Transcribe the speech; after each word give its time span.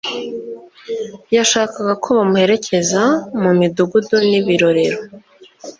yashakaga 1.35 1.93
ko 2.03 2.07
bamuherekeza 2.17 3.01
mu 3.41 3.51
midugudu 3.59 4.15
n'ibirorero, 4.29 4.99